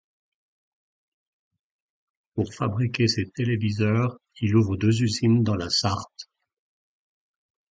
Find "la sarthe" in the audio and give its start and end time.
5.53-6.27